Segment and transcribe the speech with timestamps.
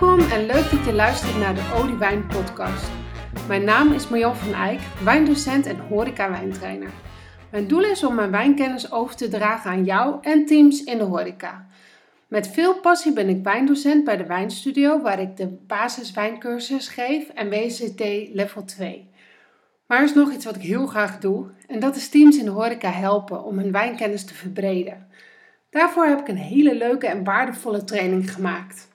[0.00, 2.90] Welkom en leuk dat je luistert naar de Olie Wijn podcast.
[3.48, 6.90] Mijn naam is Marjan van Eyck, wijndocent en horeca-wijntrainer.
[7.50, 11.04] Mijn doel is om mijn wijnkennis over te dragen aan jou en teams in de
[11.04, 11.66] horeca.
[12.28, 17.50] Met veel passie ben ik wijndocent bij de Wijnstudio, waar ik de basiswijncursus geef en
[17.50, 18.00] WCT
[18.32, 19.10] level 2.
[19.86, 22.44] Maar er is nog iets wat ik heel graag doe, en dat is teams in
[22.44, 25.06] de horeca helpen om hun wijnkennis te verbreden.
[25.70, 28.89] Daarvoor heb ik een hele leuke en waardevolle training gemaakt.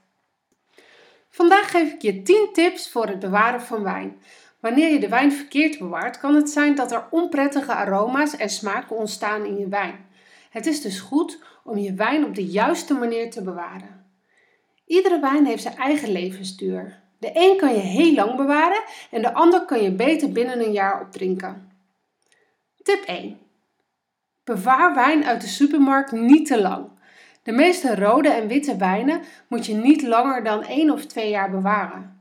[1.35, 4.21] Vandaag geef ik je 10 tips voor het bewaren van wijn.
[4.59, 8.95] Wanneer je de wijn verkeerd bewaart, kan het zijn dat er onprettige aroma's en smaken
[8.95, 10.05] ontstaan in je wijn.
[10.49, 14.05] Het is dus goed om je wijn op de juiste manier te bewaren.
[14.85, 17.02] Iedere wijn heeft zijn eigen levensduur.
[17.20, 20.71] De een kan je heel lang bewaren en de ander kan je beter binnen een
[20.71, 21.71] jaar opdrinken.
[22.84, 23.40] Tip 1.
[24.43, 26.95] Bewaar wijn uit de supermarkt niet te lang.
[27.45, 31.51] De meeste rode en witte wijnen moet je niet langer dan 1 of 2 jaar
[31.51, 32.20] bewaren.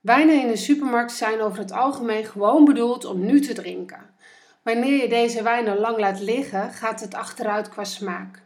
[0.00, 4.14] Wijnen in de supermarkt zijn over het algemeen gewoon bedoeld om nu te drinken.
[4.62, 8.42] Wanneer je deze wijnen lang laat liggen, gaat het achteruit qua smaak.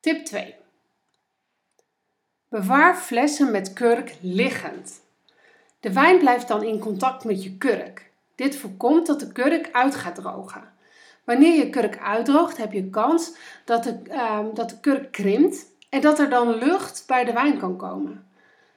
[0.00, 0.54] Tip 2.
[2.48, 5.00] Bewaar flessen met kurk liggend.
[5.80, 8.10] De wijn blijft dan in contact met je kurk.
[8.34, 10.72] Dit voorkomt dat de kurk uit gaat drogen.
[11.24, 16.00] Wanneer je kurk uitdroogt, heb je kans dat de, uh, dat de kurk krimpt en
[16.00, 18.28] dat er dan lucht bij de wijn kan komen.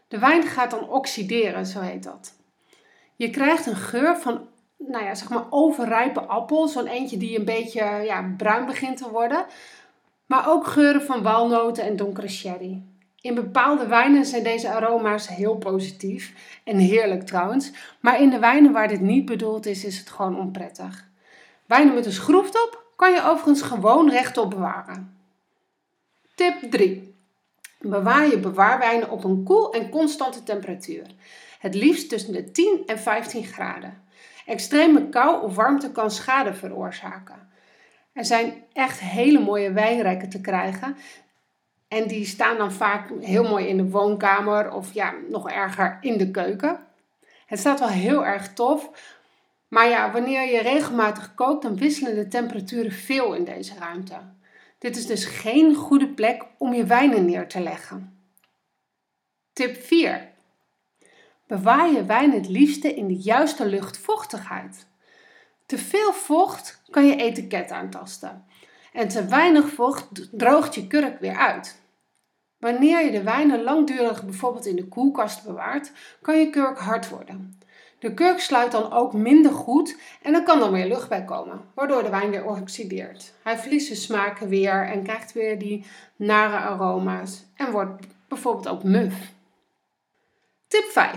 [0.07, 2.33] De wijn gaat dan oxideren, zo heet dat.
[3.15, 7.45] Je krijgt een geur van nou ja, zeg maar overrijpe appel, zo'n eentje die een
[7.45, 9.45] beetje ja, bruin begint te worden.
[10.25, 12.81] Maar ook geuren van walnoten en donkere sherry.
[13.21, 16.33] In bepaalde wijnen zijn deze aroma's heel positief
[16.63, 17.71] en heerlijk trouwens.
[17.99, 21.11] Maar in de wijnen waar dit niet bedoeld is, is het gewoon onprettig.
[21.73, 25.17] Wijnen met een schroefdop kan je overigens gewoon rechtop bewaren.
[26.35, 27.15] Tip 3.
[27.79, 31.05] Bewaar je bewaarwijnen op een koel en constante temperatuur.
[31.59, 34.03] Het liefst tussen de 10 en 15 graden.
[34.45, 37.49] Extreme kou of warmte kan schade veroorzaken.
[38.13, 40.97] Er zijn echt hele mooie wijnrekken te krijgen.
[41.87, 46.17] En die staan dan vaak heel mooi in de woonkamer of ja, nog erger in
[46.17, 46.79] de keuken.
[47.45, 48.89] Het staat wel heel erg tof,
[49.73, 54.19] maar ja, wanneer je regelmatig kookt, dan wisselen de temperaturen veel in deze ruimte.
[54.77, 58.17] Dit is dus geen goede plek om je wijnen neer te leggen.
[59.53, 60.31] Tip 4.
[61.47, 64.87] Bewaar je wijn het liefste in de juiste luchtvochtigheid.
[65.65, 68.45] Te veel vocht kan je etiket aantasten.
[68.91, 71.81] En te weinig vocht droogt je kurk weer uit.
[72.57, 75.91] Wanneer je de wijnen langdurig bijvoorbeeld in de koelkast bewaart,
[76.21, 77.61] kan je kurk hard worden.
[78.03, 81.61] De kurk sluit dan ook minder goed en er kan dan weer lucht bij komen,
[81.73, 83.33] waardoor de wijn weer oxideert.
[83.43, 88.83] Hij verliest zijn smaken weer en krijgt weer die nare aroma's en wordt bijvoorbeeld ook
[88.83, 89.33] muf.
[90.67, 91.15] Tip 5.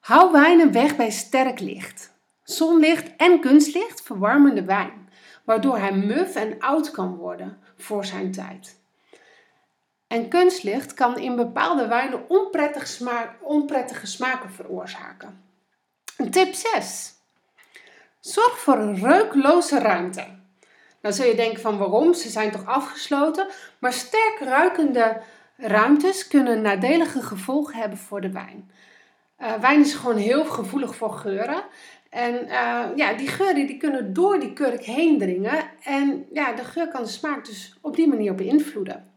[0.00, 2.14] Hou wijnen weg bij sterk licht.
[2.42, 5.08] Zonlicht en kunstlicht verwarmen de wijn,
[5.44, 8.80] waardoor hij muf en oud kan worden voor zijn tijd.
[10.16, 15.42] En kunstlicht kan in bepaalde wijnen onprettige, smaak, onprettige smaken veroorzaken.
[16.30, 17.12] Tip 6.
[18.20, 20.24] Zorg voor een reukloze ruimte.
[21.00, 23.46] Nou zul je denken van waarom, ze zijn toch afgesloten,
[23.78, 25.20] maar sterk ruikende
[25.56, 28.70] ruimtes kunnen nadelige gevolgen hebben voor de wijn.
[29.40, 31.62] Uh, wijn is gewoon heel gevoelig voor geuren.
[32.10, 35.70] En uh, ja, die geuren die kunnen door die kurk heen dringen.
[35.82, 39.14] En ja, de geur kan de smaak dus op die manier beïnvloeden.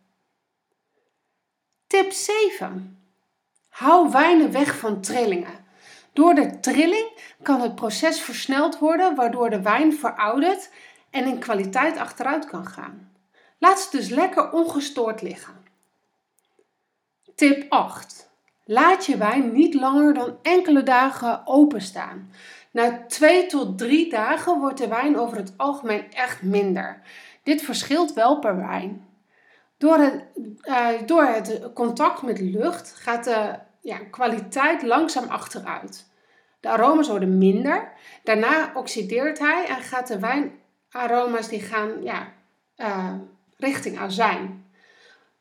[1.90, 2.98] Tip 7.
[3.70, 5.66] Hou wijnen weg van trillingen.
[6.14, 10.72] Door de trilling kan het proces versneld worden, waardoor de wijn veroudert
[11.10, 13.12] en in kwaliteit achteruit kan gaan.
[13.58, 15.54] Laat ze dus lekker ongestoord liggen.
[17.36, 18.30] Tip 8.
[18.66, 22.32] Laat je wijn niet langer dan enkele dagen openstaan.
[22.72, 27.02] Na 2 tot 3 dagen wordt de wijn over het algemeen echt minder.
[27.44, 29.09] Dit verschilt wel per wijn.
[29.79, 30.23] Door het,
[30.64, 36.08] uh, door het contact met lucht gaat de ja, kwaliteit langzaam achteruit.
[36.59, 37.91] De aroma's worden minder.
[38.23, 42.34] Daarna oxideert hij en gaat de wijnaroma's die gaan ja,
[42.78, 43.14] uh,
[43.58, 44.66] richting azijn.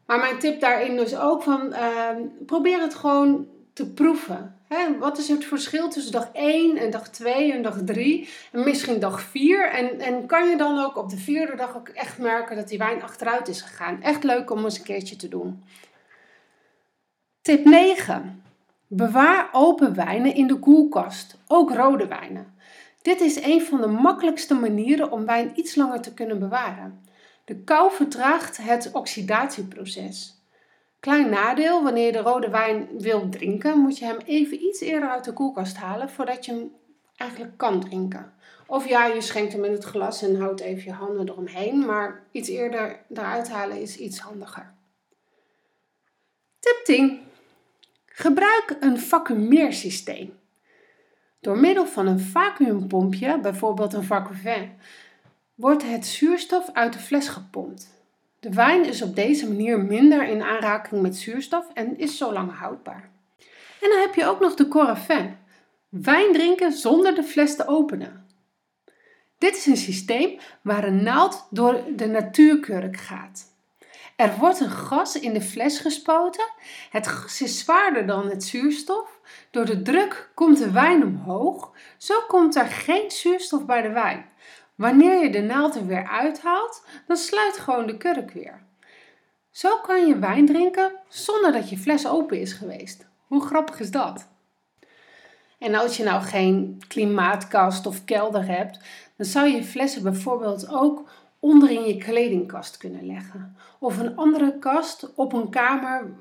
[0.06, 2.08] Maar mijn tip daarin is ook van uh,
[2.46, 3.46] probeer het gewoon
[3.78, 4.54] te proeven.
[4.98, 9.00] Wat is het verschil tussen dag 1 en dag 2 en dag 3 en misschien
[9.00, 9.70] dag 4?
[9.70, 12.78] En, en kan je dan ook op de vierde dag ook echt merken dat die
[12.78, 14.02] wijn achteruit is gegaan?
[14.02, 15.62] Echt leuk om eens een keertje te doen.
[17.42, 18.42] Tip 9.
[18.86, 22.54] Bewaar open wijnen in de koelkast, ook rode wijnen.
[23.02, 27.02] Dit is een van de makkelijkste manieren om wijn iets langer te kunnen bewaren.
[27.44, 30.37] De kou vertraagt het oxidatieproces.
[31.00, 35.08] Klein nadeel, wanneer je de rode wijn wil drinken, moet je hem even iets eerder
[35.08, 36.72] uit de koelkast halen voordat je hem
[37.16, 38.32] eigenlijk kan drinken.
[38.66, 42.22] Of ja, je schenkt hem in het glas en houdt even je handen eromheen, maar
[42.30, 44.74] iets eerder eruit halen is iets handiger.
[46.58, 47.20] Tip 10.
[48.06, 50.38] Gebruik een vacuumeersysteem.
[51.40, 54.76] Door middel van een vacuümpompje, bijvoorbeeld een vacuum,
[55.54, 57.97] wordt het zuurstof uit de fles gepompt.
[58.40, 62.58] De wijn is op deze manier minder in aanraking met zuurstof en is zo lang
[62.58, 63.10] houdbaar.
[63.80, 65.36] En dan heb je ook nog de Coravin.
[65.88, 68.26] Wijn drinken zonder de fles te openen.
[69.38, 73.46] Dit is een systeem waar een naald door de natuurkurk gaat.
[74.16, 76.44] Er wordt een gas in de fles gespoten.
[76.90, 79.20] Het gas is zwaarder dan het zuurstof.
[79.50, 81.70] Door de druk komt de wijn omhoog.
[81.96, 84.26] Zo komt er geen zuurstof bij de wijn.
[84.78, 88.62] Wanneer je de naald er weer uithaalt, dan sluit gewoon de kurk weer.
[89.50, 93.06] Zo kan je wijn drinken zonder dat je fles open is geweest.
[93.26, 94.28] Hoe grappig is dat?
[95.58, 98.78] En als je nou geen klimaatkast of kelder hebt,
[99.16, 103.56] dan zou je flessen bijvoorbeeld ook onderin je kledingkast kunnen leggen.
[103.78, 106.14] Of een andere kast op een kamer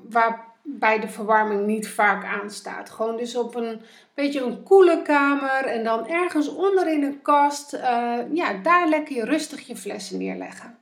[0.68, 2.90] waarbij de verwarming niet vaak aanstaat.
[2.90, 3.80] Gewoon dus op een
[4.14, 9.24] beetje een koele kamer en dan ergens onderin een kast, uh, ja, daar lekker je
[9.24, 10.78] rustig je flessen neerleggen.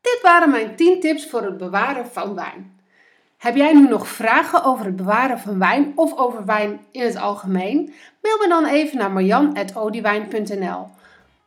[0.00, 2.74] Dit waren mijn 10 tips voor het bewaren van wijn.
[3.36, 7.16] Heb jij nu nog vragen over het bewaren van wijn of over wijn in het
[7.16, 7.94] algemeen?
[8.22, 10.86] Mail me dan even naar marjan.odiewijn.nl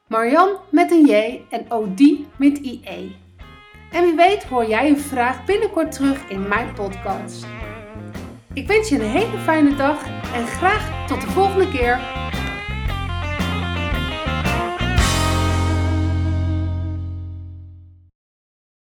[0.08, 3.29] Marjan met een J en Odie met IE.
[3.92, 7.46] En wie weet hoor jij een vraag binnenkort terug in mijn podcast.
[8.54, 12.00] Ik wens je een hele fijne dag en graag tot de volgende keer.